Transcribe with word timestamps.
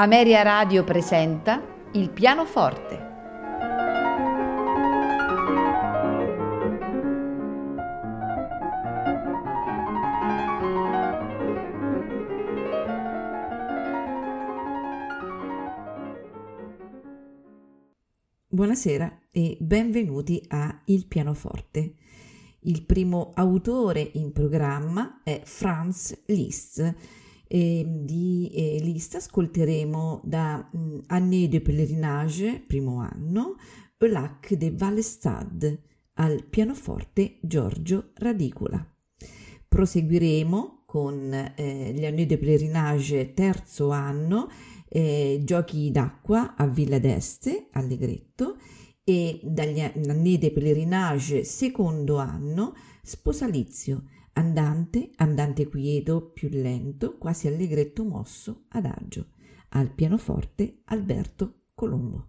Ameria 0.00 0.40
Radio 0.40 0.82
presenta 0.82 1.62
Il 1.92 2.08
pianoforte. 2.08 3.08
Buonasera 18.48 19.18
e 19.30 19.58
benvenuti 19.60 20.42
a 20.48 20.80
Il 20.86 21.06
pianoforte. 21.08 21.96
Il 22.60 22.86
primo 22.86 23.32
autore 23.34 24.12
in 24.14 24.32
programma 24.32 25.20
è 25.22 25.42
Franz 25.44 26.22
Liszt. 26.24 27.28
E 27.52 27.84
di 27.84 28.48
eh, 28.54 28.78
Liszt 28.80 29.16
ascolteremo 29.16 30.20
da 30.22 30.68
mh, 30.72 30.98
Année 31.08 31.48
de 31.48 31.60
pèlerinage, 31.60 32.62
primo 32.64 33.00
anno, 33.00 33.56
Lac 33.98 34.54
de 34.54 34.70
Valestad, 34.70 35.80
al 36.14 36.44
pianoforte 36.44 37.38
Giorgio 37.40 38.10
Radicola. 38.14 38.86
Proseguiremo 39.66 40.84
con 40.86 41.32
eh, 41.32 41.92
gli 41.92 42.04
Année 42.04 42.26
de 42.26 42.38
pèlerinage, 42.38 43.34
terzo 43.34 43.90
anno, 43.90 44.48
eh, 44.88 45.40
Giochi 45.42 45.90
d'acqua 45.90 46.54
a 46.54 46.68
Villa 46.68 47.00
d'Este, 47.00 47.66
Allegretto, 47.72 48.58
e 49.02 49.40
dagli 49.42 49.80
anni 49.80 50.38
de 50.38 50.52
pelerinage 50.52 51.42
secondo 51.42 52.18
anno 52.18 52.74
sposalizio, 53.02 54.04
andante, 54.40 55.10
andante 55.16 55.68
quieto, 55.68 56.30
più 56.30 56.48
lento, 56.50 57.18
quasi 57.18 57.46
allegretto 57.46 58.04
mosso, 58.04 58.64
adagio, 58.68 59.32
al 59.70 59.92
pianoforte 59.92 60.80
Alberto 60.84 61.66
Colombo. 61.74 62.28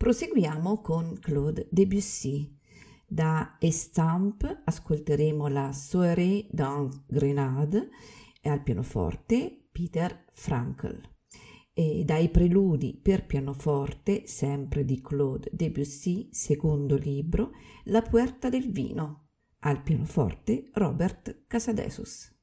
Proseguiamo 0.00 0.80
con 0.80 1.18
Claude 1.20 1.68
Debussy. 1.70 2.58
Da 3.06 3.58
Estampe 3.60 4.62
ascolteremo 4.64 5.46
la 5.48 5.72
Soirée 5.72 6.46
dans 6.50 7.02
Grenade 7.06 7.90
al 8.44 8.62
pianoforte 8.62 9.68
Peter 9.70 10.24
Frankl. 10.32 10.98
E 11.74 12.02
dai 12.06 12.30
preludi 12.30 12.98
per 13.00 13.26
pianoforte, 13.26 14.26
sempre 14.26 14.86
di 14.86 15.02
Claude 15.02 15.50
Debussy, 15.52 16.30
secondo 16.32 16.96
libro, 16.96 17.50
La 17.84 18.00
puerta 18.00 18.48
del 18.48 18.70
vino. 18.70 19.32
Al 19.58 19.82
pianoforte 19.82 20.70
Robert 20.72 21.44
Casadesus. 21.46 22.39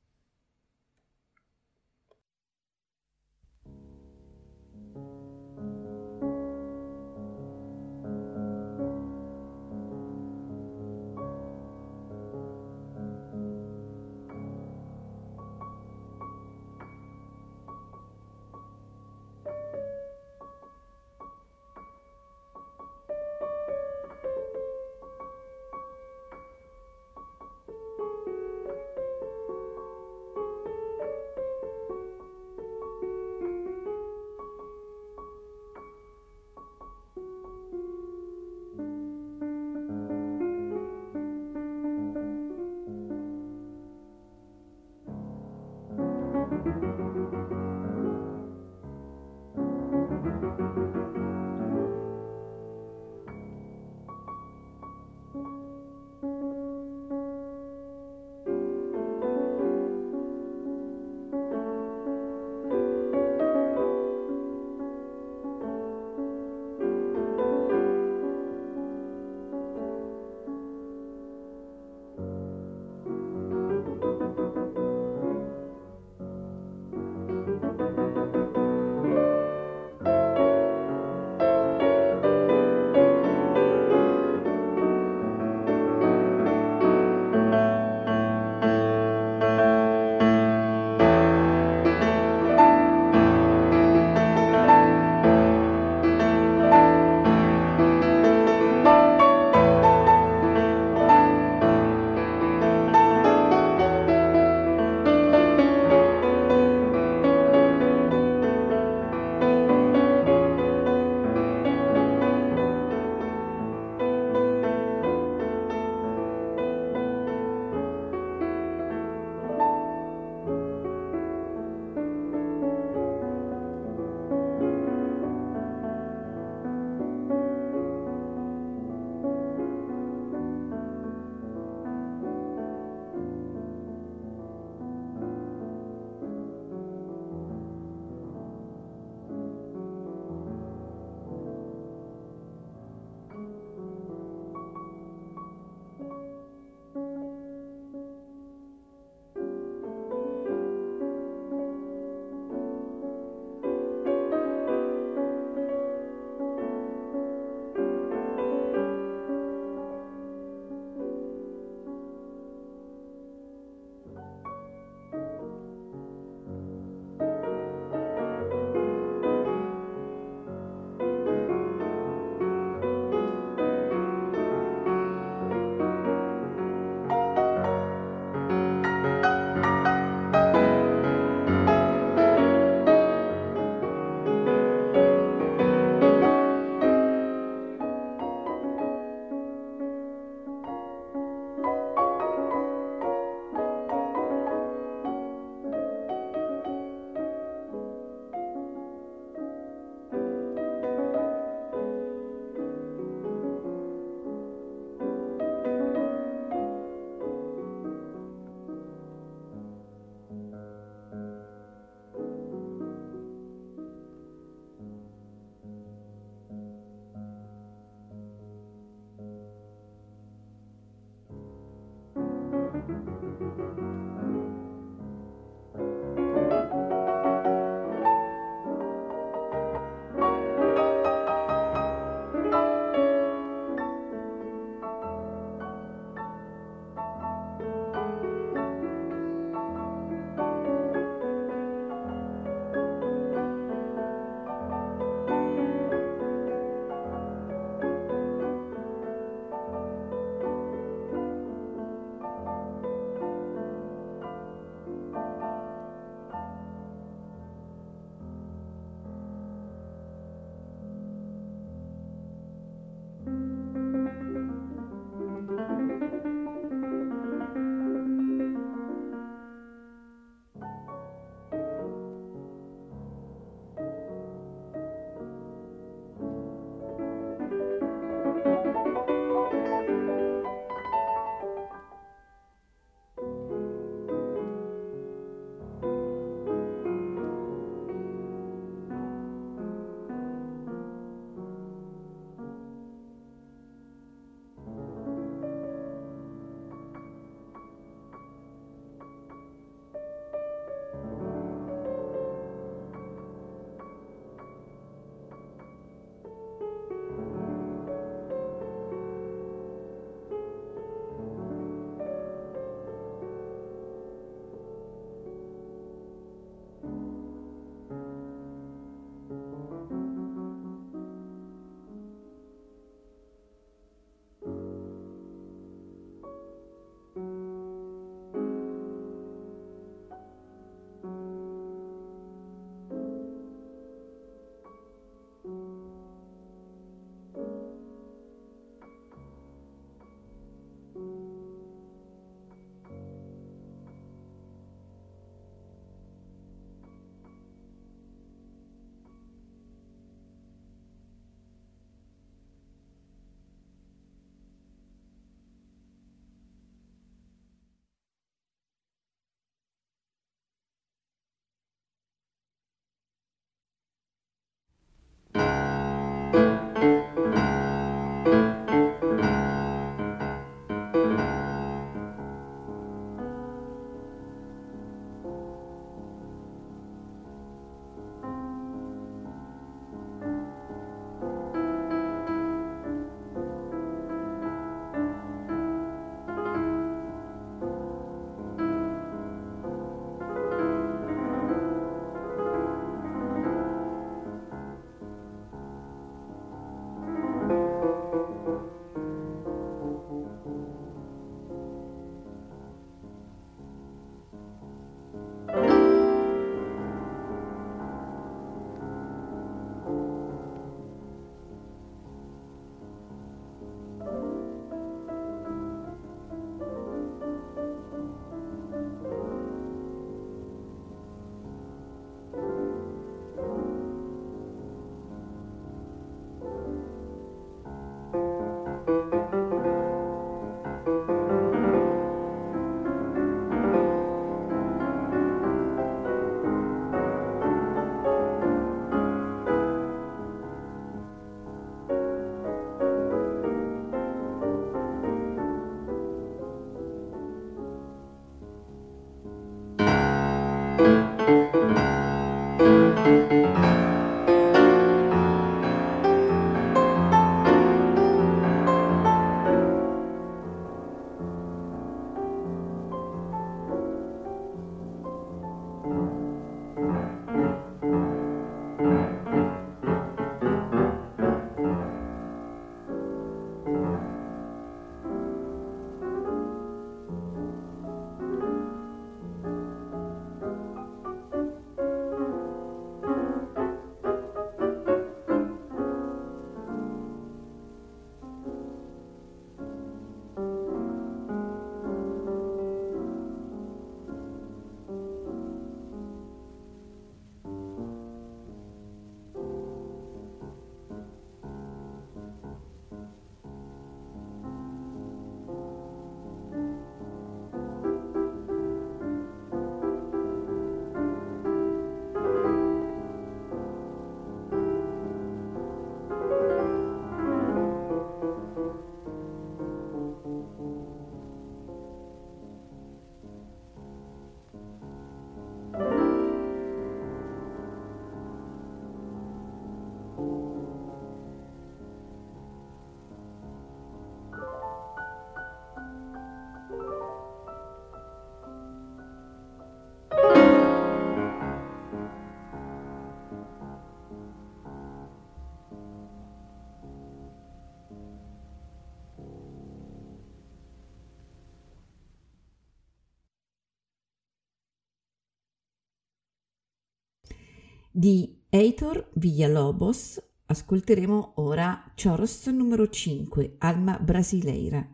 Di 557.99 558.43
Heitor 558.51 559.09
Villalobos 559.15 560.21
ascolteremo 560.45 561.31
ora 561.37 561.93
Choros 561.95 562.45
numero 562.45 562.91
5, 562.91 563.55
Alma 563.57 563.97
Brasileira, 563.97 564.87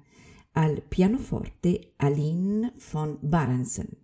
al 0.53 0.81
pianoforte 0.83 1.95
Aline 1.97 2.75
von 2.91 3.17
Barensen. 3.19 4.02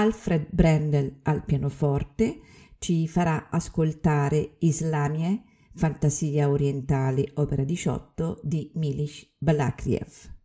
Alfred 0.00 0.46
Brendel 0.48 1.20
al 1.24 1.44
pianoforte 1.44 2.40
ci 2.78 3.06
farà 3.06 3.50
ascoltare 3.50 4.56
Islamie, 4.60 5.42
Fantasia 5.74 6.48
orientale, 6.48 7.30
opera 7.34 7.64
18 7.64 8.40
di 8.42 8.70
Milish 8.76 9.30
Balakriev. 9.36 10.39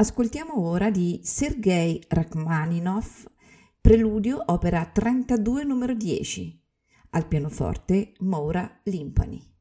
Ascoltiamo 0.00 0.60
ora 0.60 0.92
di 0.92 1.22
Sergei 1.24 2.00
Rachmaninov, 2.06 3.24
Preludio 3.80 4.40
opera 4.46 4.84
32 4.86 5.64
numero 5.64 5.92
10, 5.92 6.64
al 7.10 7.26
pianoforte 7.26 8.12
Moura 8.20 8.80
Limpani. 8.84 9.57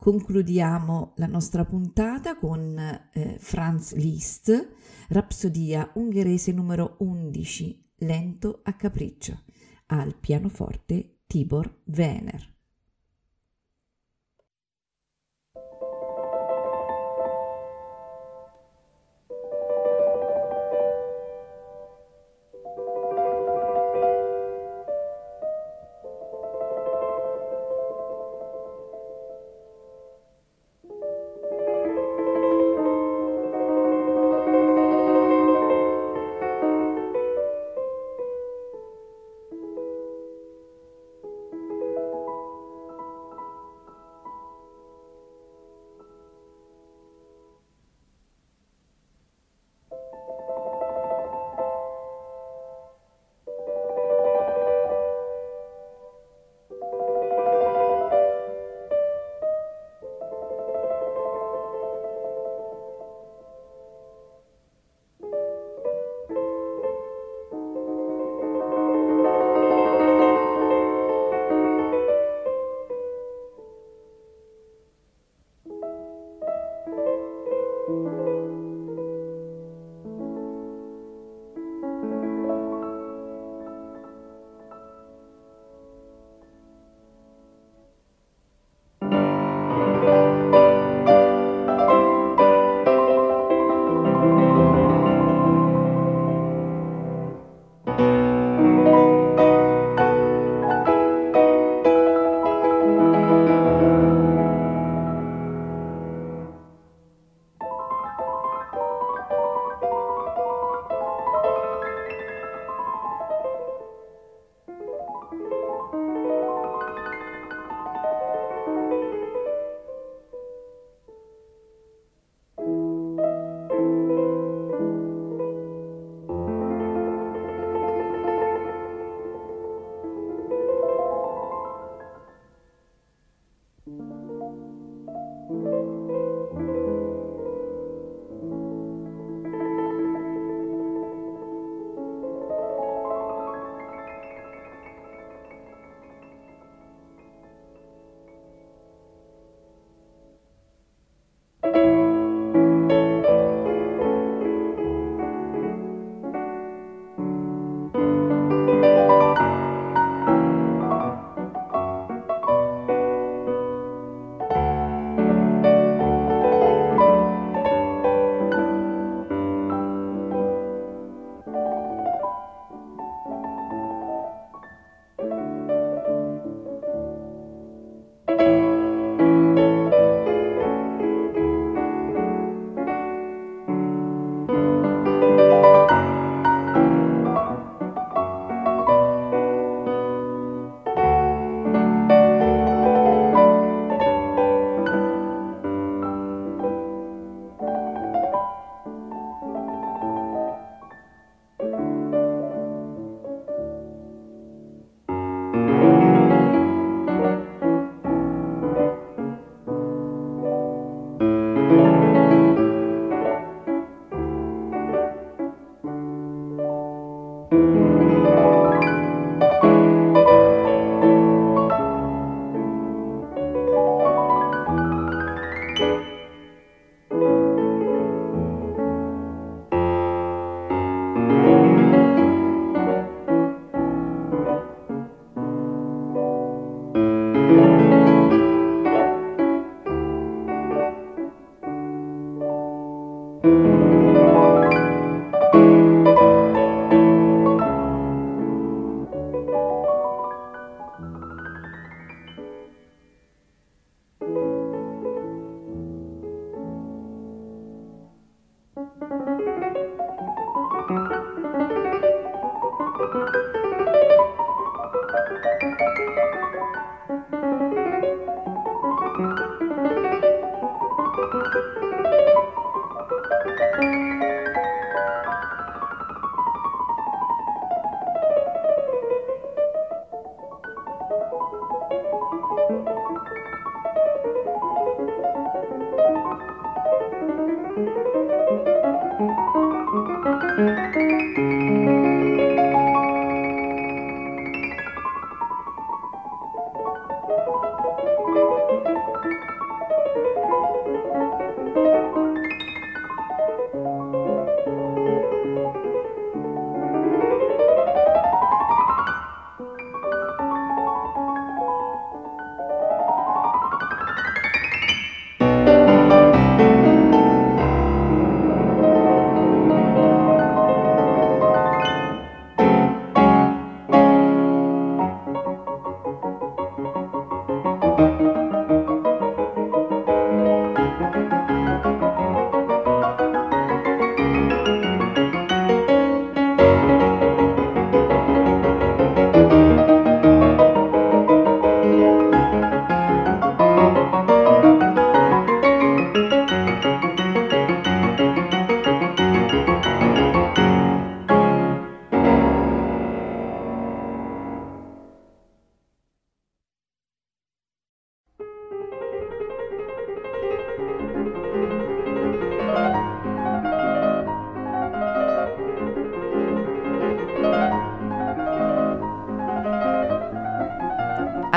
Concludiamo 0.00 1.12
la 1.16 1.26
nostra 1.26 1.66
puntata 1.66 2.38
con 2.38 2.74
eh, 3.12 3.36
Franz 3.38 3.92
Liszt, 3.92 4.68
Rapsodia 5.08 5.90
ungherese 5.92 6.52
numero 6.52 6.96
11, 7.00 7.96
lento 7.96 8.60
a 8.62 8.72
capriccio, 8.76 9.42
al 9.88 10.16
pianoforte 10.16 11.18
Tibor 11.26 11.82
Wener. 11.84 12.59